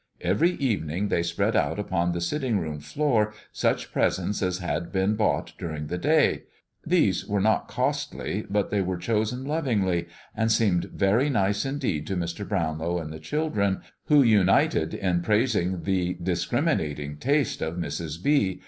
[0.21, 5.13] Every evening they spread out upon the sitting room floor such presents as had been
[5.15, 6.41] bought during the day.
[6.83, 12.17] These were not costly, but they were chosen lovingly, and seemed very nice indeed to
[12.17, 12.49] Mr.
[12.49, 18.23] Brownlow and the children, who united in praising the discriminating taste of Mrs.
[18.23, 18.59] B.